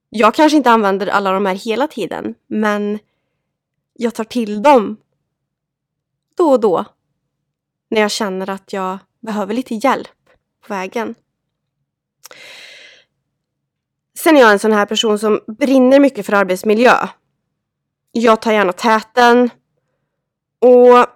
[0.08, 2.98] Jag kanske inte använder alla de här hela tiden, men
[3.92, 4.96] jag tar till dem
[6.36, 6.84] då och då
[7.90, 10.28] när jag känner att jag behöver lite hjälp
[10.60, 11.14] på vägen.
[14.22, 17.08] Sen är jag en sån här person som brinner mycket för arbetsmiljö.
[18.12, 19.50] Jag tar gärna täten.
[20.58, 21.06] Och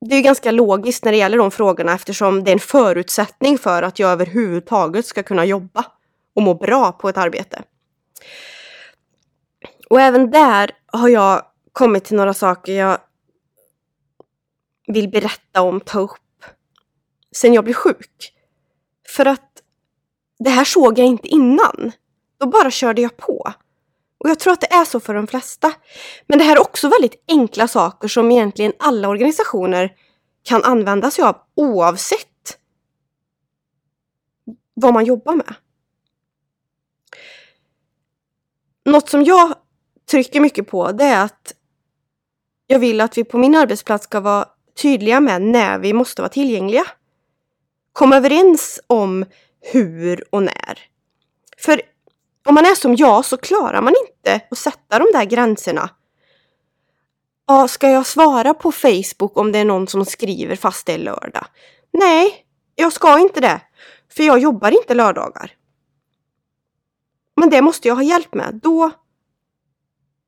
[0.00, 3.82] det är ganska logiskt när det gäller de frågorna eftersom det är en förutsättning för
[3.82, 5.84] att jag överhuvudtaget ska kunna jobba
[6.34, 7.62] och må bra på ett arbete.
[9.90, 12.98] Och även där har jag kommit till några saker jag
[14.86, 16.44] vill berätta om, ta upp,
[17.32, 18.32] sen jag blev sjuk.
[19.08, 19.55] För att
[20.38, 21.92] det här såg jag inte innan.
[22.38, 23.52] Då bara körde jag på.
[24.18, 25.72] Och jag tror att det är så för de flesta.
[26.26, 29.92] Men det här är också väldigt enkla saker som egentligen alla organisationer
[30.42, 32.58] kan använda sig av oavsett
[34.74, 35.54] vad man jobbar med.
[38.84, 39.54] Något som jag
[40.10, 41.54] trycker mycket på det är att
[42.66, 44.48] jag vill att vi på min arbetsplats ska vara
[44.82, 46.84] tydliga med när vi måste vara tillgängliga.
[47.92, 49.24] Kom överens om
[49.72, 50.80] hur och när.
[51.58, 51.82] För
[52.44, 55.90] om man är som jag så klarar man inte att sätta de där gränserna.
[57.46, 60.98] Ja, ska jag svara på Facebook om det är någon som skriver fast det är
[60.98, 61.46] lördag?
[61.92, 63.60] Nej, jag ska inte det.
[64.08, 65.52] För jag jobbar inte lördagar.
[67.36, 68.60] Men det måste jag ha hjälp med.
[68.62, 68.90] Då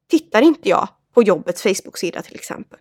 [0.08, 2.78] tittar inte jag på jobbets Facebook-sida till exempel.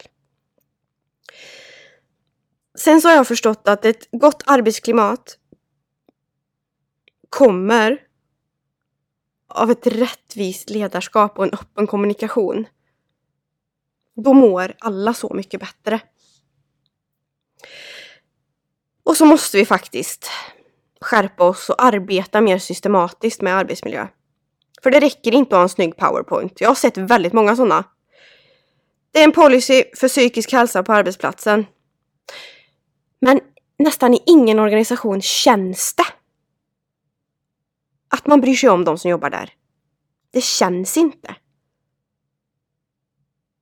[2.77, 5.37] Sen så har jag förstått att ett gott arbetsklimat
[7.30, 8.01] kommer
[9.47, 12.67] av ett rättvist ledarskap och en öppen kommunikation.
[14.15, 15.99] Då mår alla så mycket bättre.
[19.03, 20.30] Och så måste vi faktiskt
[21.01, 24.07] skärpa oss och arbeta mer systematiskt med arbetsmiljö.
[24.84, 26.61] För det räcker inte att ha en snygg powerpoint.
[26.61, 27.84] Jag har sett väldigt många sådana.
[29.11, 31.65] Det är en policy för psykisk hälsa på arbetsplatsen.
[33.19, 33.39] Men
[33.80, 36.05] nästan i ingen organisation känns det
[38.07, 39.53] att man bryr sig om de som jobbar där.
[40.31, 41.35] Det känns inte.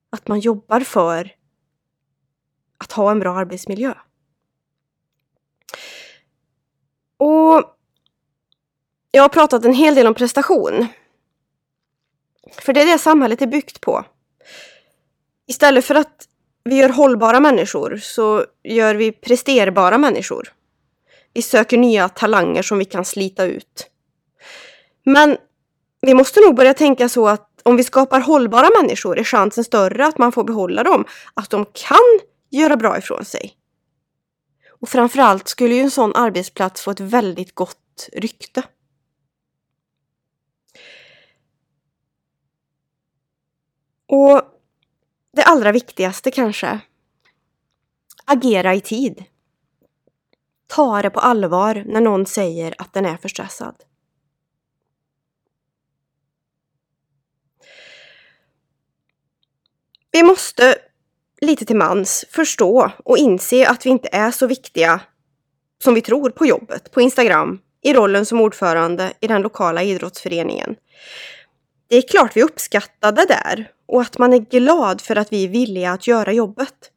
[0.10, 1.36] Att man jobbar för
[2.78, 3.94] att ha en bra arbetsmiljö.
[7.18, 7.64] Och
[9.12, 10.88] jag har pratat en hel del om prestation.
[12.52, 14.06] För det är det samhället är byggt på.
[15.48, 16.28] Istället för att
[16.64, 20.54] vi gör hållbara människor så gör vi presterbara människor.
[21.34, 23.90] Vi söker nya talanger som vi kan slita ut.
[25.06, 25.38] Men
[26.02, 30.06] vi måste nog börja tänka så att om vi skapar hållbara människor är chansen större
[30.06, 33.54] att man får behålla dem, att de kan göra bra ifrån sig.
[34.80, 38.64] Och framförallt skulle ju en sån arbetsplats få ett väldigt gott rykte.
[44.08, 44.42] Och
[45.34, 46.80] det allra viktigaste kanske.
[48.26, 49.24] Agera i tid.
[50.68, 53.76] Ta det på allvar när någon säger att den är för stressad.
[60.16, 60.76] Vi måste
[61.42, 65.02] lite till mans förstå och inse att vi inte är så viktiga
[65.84, 70.76] som vi tror på jobbet, på Instagram, i rollen som ordförande i den lokala idrottsföreningen.
[71.88, 75.44] Det är klart vi uppskattar det där och att man är glad för att vi
[75.44, 76.92] är villiga att göra jobbet.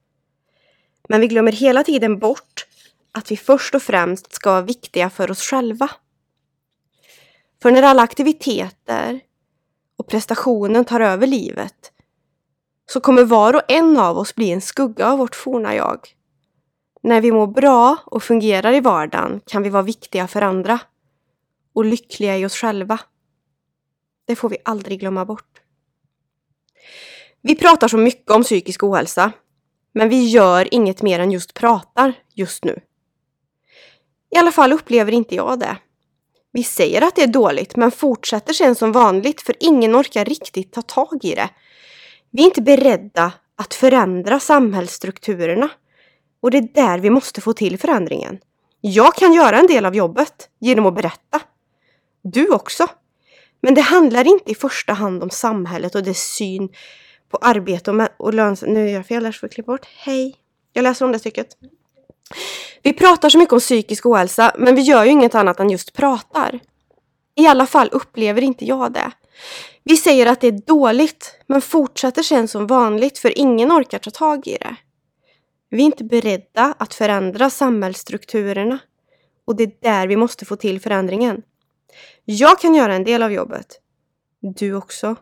[1.09, 2.67] Men vi glömmer hela tiden bort
[3.13, 5.91] att vi först och främst ska vara viktiga för oss själva.
[7.63, 9.21] För när alla aktiviteter
[9.97, 11.93] och prestationen tar över livet
[12.91, 16.09] så kommer var och en av oss bli en skugga av vårt forna jag.
[17.03, 20.81] När vi mår bra och fungerar i vardagen kan vi vara viktiga för andra
[21.75, 23.01] och lyckliga i oss själva.
[24.27, 25.61] Det får vi aldrig glömma bort.
[27.43, 29.33] Vi pratar så mycket om psykisk ohälsa,
[29.95, 32.81] men vi gör inget mer än just pratar just nu.
[34.31, 35.77] I alla fall upplever inte jag det.
[36.53, 40.73] Vi säger att det är dåligt, men fortsätter sen som vanligt för ingen orkar riktigt
[40.73, 41.51] ta tag i det.
[42.31, 45.69] Vi är inte beredda att förändra samhällsstrukturerna.
[46.41, 48.39] Och det är där vi måste få till förändringen.
[48.81, 51.41] Jag kan göra en del av jobbet genom att berätta.
[52.23, 52.87] Du också.
[53.61, 56.69] Men det handlar inte i första hand om samhället och dess syn
[57.31, 58.75] på arbete och, och lönsamhet.
[58.75, 59.87] Nu gör jag fel, så får jag klippa bort.
[59.97, 60.37] Hej!
[60.73, 61.49] Jag läser om det stycket.
[62.83, 65.93] Vi pratar så mycket om psykisk ohälsa, men vi gör ju inget annat än just
[65.93, 66.61] pratar.
[67.39, 69.11] I alla fall upplever inte jag det.
[69.85, 74.11] Vi säger att det är dåligt, men fortsätter sen som vanligt för ingen orkar ta
[74.11, 74.77] tag i det.
[75.71, 78.79] Vi är inte beredda att förändra samhällsstrukturerna
[79.47, 81.43] och det är där vi måste få till förändringen.
[82.25, 83.81] Jag kan göra en del av jobbet.
[84.41, 85.17] Du också.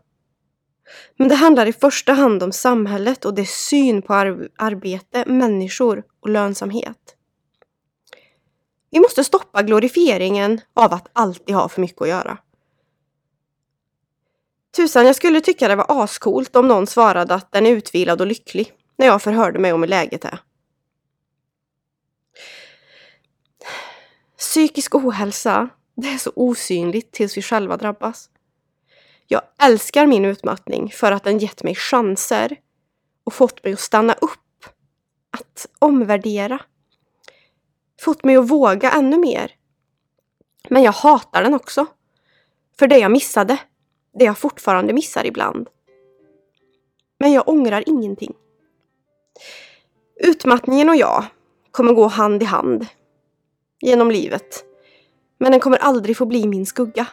[1.17, 6.03] Men det handlar i första hand om samhället och dess syn på ar arbete, människor
[6.21, 7.16] och lönsamhet.
[8.91, 12.39] Vi måste stoppa glorifieringen av att alltid ha för mycket att göra.
[14.77, 18.27] Tusan, jag skulle tycka det var ascoolt om någon svarade att den är utvilad och
[18.27, 20.41] lycklig när jag förhörde mig om hur läget är.
[24.39, 28.31] Psykisk ohälsa, det är så osynligt tills vi själva drabbas.
[29.27, 32.57] Jag älskar min utmattning för att den gett mig chanser
[33.25, 34.67] och fått mig att stanna upp,
[35.31, 36.59] att omvärdera.
[38.01, 39.53] Fått mig att våga ännu mer.
[40.69, 41.87] Men jag hatar den också.
[42.79, 43.59] För det jag missade,
[44.19, 45.69] det jag fortfarande missar ibland.
[47.19, 48.35] Men jag ångrar ingenting.
[50.21, 51.25] Utmattningen och jag
[51.71, 52.87] kommer gå hand i hand
[53.81, 54.65] genom livet.
[55.39, 57.07] Men den kommer aldrig få bli min skugga.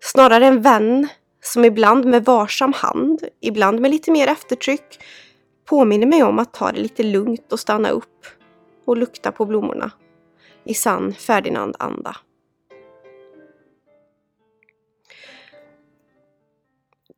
[0.00, 1.08] Snarare en vän
[1.42, 5.04] som ibland med varsam hand, ibland med lite mer eftertryck,
[5.64, 8.26] påminner mig om att ta det lite lugnt och stanna upp
[8.88, 9.90] och lukta på blommorna
[10.64, 12.16] i sann Ferdinand-anda.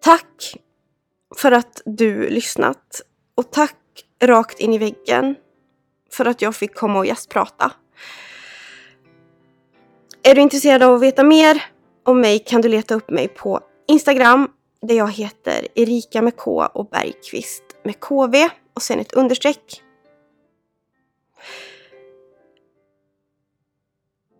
[0.02, 0.56] Tack
[1.36, 3.02] för att du lyssnat
[3.34, 3.76] och tack
[4.22, 5.34] rakt in i väggen
[6.12, 7.72] för att jag fick komma och gästprata.
[10.22, 11.62] Är du intresserad av att veta mer
[12.04, 14.48] om mig kan du leta upp mig på Instagram
[14.82, 19.82] där jag heter Erika med K och Bergqvist med KV och sen ett understreck.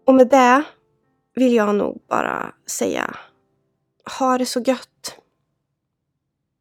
[0.05, 0.64] Och med det
[1.34, 3.16] vill jag nog bara säga
[4.18, 5.16] ha det så gött.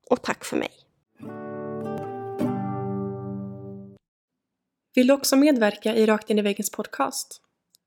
[0.09, 0.71] Och tack för mig.
[4.95, 7.41] Vill du också medverka i Rakt in i väggens podcast?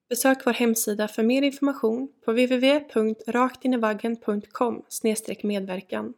[0.08, 4.82] Besök vår hemsida för mer information på www.raktinivaggen.com
[5.42, 6.14] medverkan.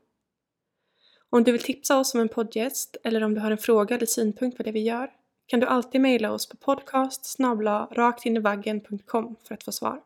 [1.30, 4.06] Om du vill tipsa oss om en poddgäst eller om du har en fråga eller
[4.06, 5.10] synpunkt på det vi gör
[5.46, 7.24] kan du alltid mejla oss på podcast
[7.92, 10.02] raktinivaggen.com för att få svar.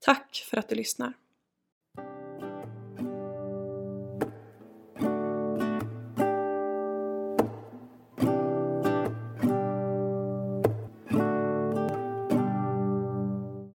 [0.00, 1.12] Tack för att du lyssnar!